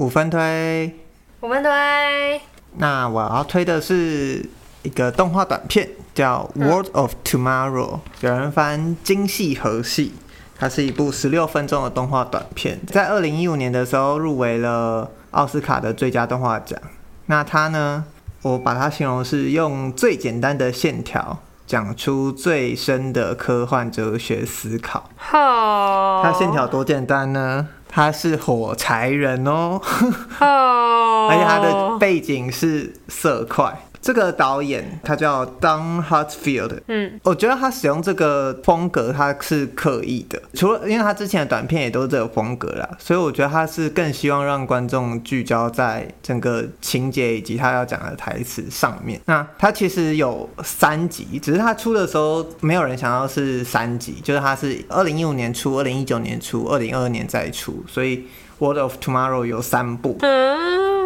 [0.00, 0.98] 五分推，
[1.42, 2.40] 五分推。
[2.78, 4.42] 那我要推的是
[4.82, 7.72] 一个动画短片，叫《World of Tomorrow》，
[8.22, 10.06] 有人翻《今夕何系》。
[10.58, 16.80] 它是一部十六分钟的动画短片，在二零一五年的时候入围了奥斯卡的最佳动画奖。
[17.26, 18.06] 那它呢，
[18.40, 25.10] 我把它形容是用最简单的线条讲出最深的科幻哲学思考。
[25.16, 27.68] 好，它线条多简单呢？
[27.92, 29.80] 他是火柴人 哦，
[30.40, 33.76] 而且他的背景是色块。
[34.02, 49.20] 这个导演他叫 Don Hertzfeldt，嗯，我觉得他使用这个风格他是刻意的，除了因为他之前的短片也都是这个风格啦，所以我觉得他是更希望让观众聚焦在整个情节以及他要讲的台词上面。
[49.26, 58.24] 那他其实有三集，只是他出的时候没有人想到是三集，就是他是二零一五年出，二零一九年出，二零二二年再出，所以
[58.58, 60.18] World of Tomorrow 有三部。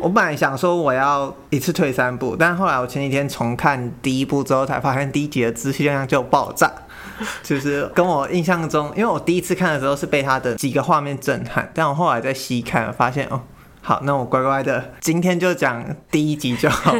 [0.00, 6.70] 我本来想说我要一次退三部，但后来我前几天重看第一部之后，才发现第一集的资讯量就爆炸，
[7.42, 13.40] 就是跟我印象中，因为我第一次看的时候是被他的几个画面震撼，但我后来再细看，发现哦，
[13.82, 16.94] 好，那我乖乖的今天就讲第一集就好。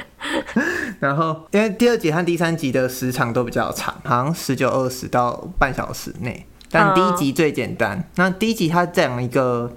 [1.00, 8.04] 然后因为第二集和第三集的时长都比较长，好像十九二十到半小时内，但第一集最简单。
[8.16, 9.72] 那第一集他讲一个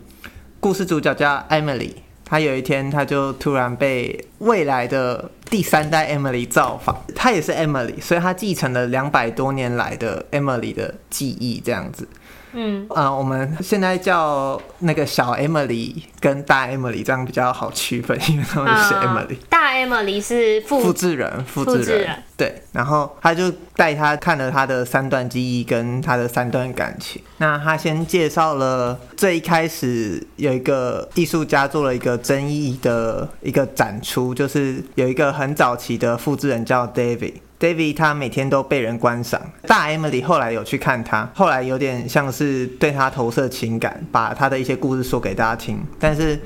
[0.59, 2.02] 故事主角叫 Emily。
[2.33, 6.99] 他有一天，他就突然被未来的第三代 Emily 造访。
[7.15, 12.07] 他也是 Emily，所以他继承了两百多年来的 Emily 的记忆，这样子。
[12.53, 19.37] 嗯，啊、呃，我们现在叫那个小 Emily 跟大 Emily，这样比较好区分，因为他们是 Emily。
[19.39, 22.23] 呃、大 Emily 是复复制人，复制人，人。
[22.37, 27.21] 对，然后他就带他看了他的三段记忆跟他的三段感情。
[27.37, 37.33] 那他先介绍了最一开始有一个艺术家做了一个争议的一个展出，就是有一个很早期的复制人叫 David。
[37.63, 45.79] David 他每天都被人观赏，大 Emily 后来有去看他，后来有点像是对他投射情感，把他的一些故事说给大家听。
[45.97, 46.37] 但是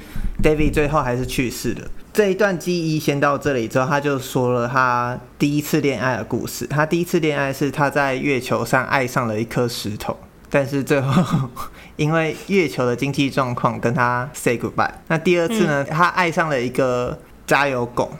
[0.44, 1.90] David 最后还是去世了。
[2.14, 6.68] 这一段记忆先到这里之后，他就说了他第一次恋爱的故事。
[6.68, 10.16] 他第一次恋爱是他在月球上爱上了一颗石头，
[10.52, 11.50] 但是最后
[11.96, 14.92] 因为月球的经济状况跟他 say goodbye。
[15.08, 17.18] 那第二次呢，他爱上了一个
[17.48, 18.12] 加油狗。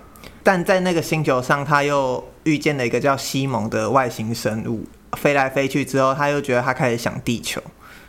[0.44, 4.86] 但在那个星球上，他又遇见了一个叫西蒙的外星生物，
[5.18, 7.62] 飞来飞去之后，他又觉得他开始想地球，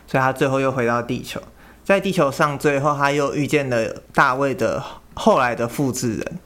[0.07, 1.41] 所以他最后又回到地球。
[1.83, 4.81] 在地球上，最后他又遇见了大卫的
[5.15, 6.39] 后来的复制人，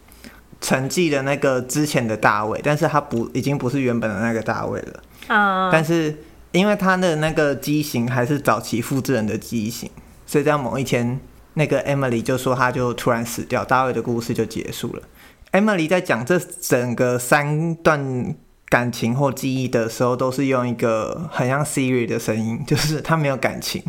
[0.59, 5.03] 沉寂的那个之前的大卫，但是他不已经不是原本的那个大卫了。
[5.27, 5.69] 啊！
[5.71, 6.17] 但是
[6.51, 9.89] 因为他的那个机型还是早期复制人的机型，
[10.25, 11.19] 所以在某一天，
[11.55, 15.03] 那个 Emily 就说他就突然死掉，大卫的故事就结束了。
[15.53, 18.35] Emily 在讲这整个三段
[18.67, 23.83] 感情或记忆的时候，都是用一个很像 Siri 的声音，就是他没有感情，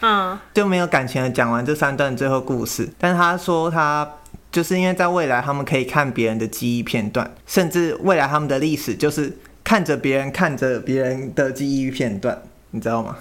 [0.00, 2.88] 嗯， 就没有感情的讲完这三段最后故事。
[2.98, 4.16] 但是他说他
[4.50, 13.18] 就是因为在未来他们可以看别人的记忆片段，甚至未来他们的历史就是看着别人看着别人的记忆片段，你知道吗？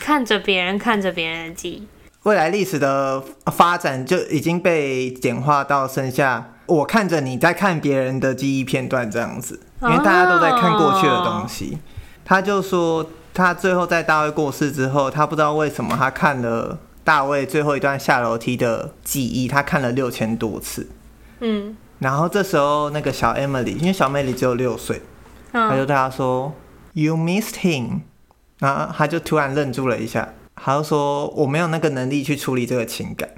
[0.00, 1.86] 看着别人看着别人的记忆，
[2.24, 6.54] 未来历史的发展就已经被简化到剩下。
[6.66, 11.78] 我看着你在看别人的记忆片段，这样子，因为大家都在看过去的东西。
[12.24, 20.88] 他就说，他最后在大卫过世之后，他不知道为什么他看了大卫最后一段下楼梯的记忆，他看了六千多次。
[21.38, 25.02] 嗯，然后这时候那个小 Emily，因为小 Emily 只有六岁，
[25.52, 26.52] 他就对他说
[26.94, 28.00] ：“You missed him。”
[28.58, 33.28] 然后他就突然愣住了一下，他就说：“我没有那个能力去处理这个情感。”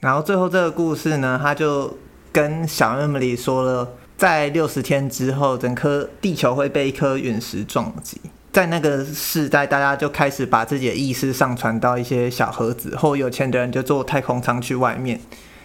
[0.00, 1.96] 然后最后这个故事呢，他就。
[2.34, 8.20] 跟小 Emily 说了，在六十天之后，整颗地球会被一颗陨石撞击。
[8.52, 15.20] 在那个时代，大家就开始把自己的意识上传到一些小盒子，或有钱的人就坐太空舱去外面。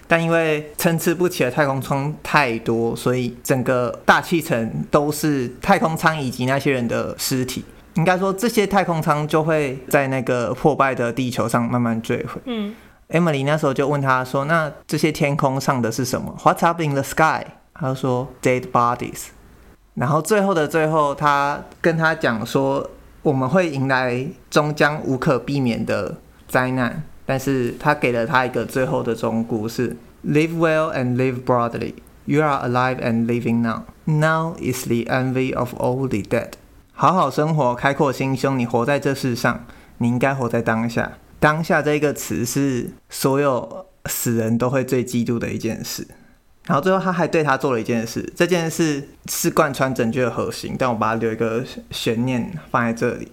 [0.07, 7.65] 但因为参差不齐的太空舱太多，所以整个大气层都是太空舱以及那些人的尸体。
[7.95, 12.39] 应该说，这些太空舱就会在那个破败的地球上慢慢坠毁。
[12.45, 12.75] 嗯。
[13.09, 19.29] Emily 那时候就问他说：“那这些天空上的是什么？What's up in the sky？” 他说：“Dead bodies。”
[19.95, 22.87] 然后最后的最后，他跟他讲说
[23.23, 26.17] ：“我们会迎来终将无可避免的
[26.47, 31.95] 灾难。”但是他给了他一个最后的忠告是：“Live well and live broadly.
[32.25, 33.85] You are alive and living now.
[34.05, 36.51] Now is the envy of all the dead.”
[36.93, 38.59] 好好生活，开阔心胸。
[38.59, 39.65] 你活在这世上，
[39.97, 41.13] 你应该活在当下。
[41.39, 46.07] 当下这一个词是所有死人都会最嫉妒的一件事。
[46.65, 53.27] 然后最后他还对他做了一件事，这件事是贯穿整剧的核心，但我把它留一个悬念放在这里，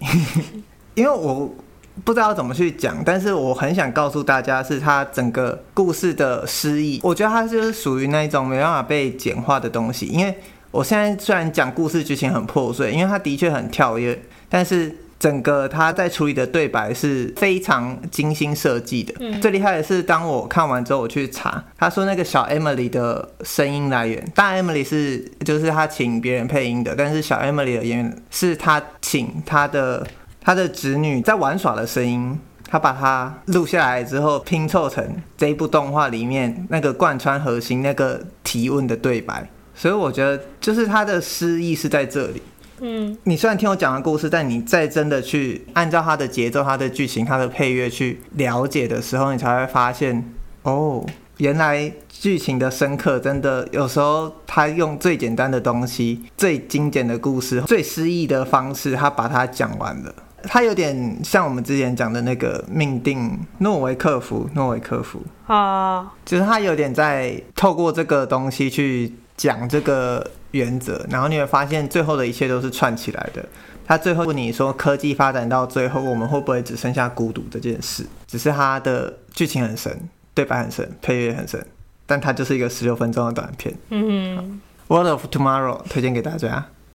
[0.94, 1.54] 因为我
[2.02, 10.06] 不知道怎么去讲，但是我很想告诉大家，是他整个故事的诗意，我觉得它就是属于那一种没办法被简化的东西。
[10.06, 10.34] 因为
[10.70, 14.18] 我现在虽然讲故事剧情很破碎，因为他的确很跳跃，
[14.48, 14.96] 但是。
[15.18, 19.14] 整个他在处理的对白是非常精心设计的。
[19.20, 30.06] 嗯，最厉害的是，当我看完之后，我去查，他说那个小 Emily 的声音来源，大 Emily 是就是他请别人配音的，但是小 Emily 的演员是他请他的
[30.40, 35.02] 他的侄女在玩耍的声音，他把它录下来之后拼凑成
[35.38, 42.42] 这一部动画里面那个贯穿核心那个提问的对白，所以我觉得就是他的诗意是在这里。
[42.80, 50.32] 嗯，你虽然听我讲的故事，但你再真的去按照它的节奏、它的剧情、它的配乐去了解的时候，你才会发现，
[50.62, 51.04] 哦，
[51.38, 60.14] 原来剧情的深刻真的有时候他用最简单的东西、最精简的故事、最诗意的方式，他把它讲完了。
[60.48, 65.20] 他有点像我们之前讲的那个命定诺维克夫，诺维克夫。
[65.46, 70.30] 啊，就是他有点在透过这个东西去讲这个。
[70.52, 73.44] 原则，然后你会发现最后的一切都是串起来的。
[73.86, 78.06] 他最后问你说，科技发展到最后，我们会不会只剩下孤独这件事？
[78.26, 81.66] 只是他的剧情很深，对白很深，配乐很深，
[82.06, 83.74] 但它就是一个十六分钟的短片。
[83.90, 86.66] 嗯，World of Tomorrow 推荐给大家。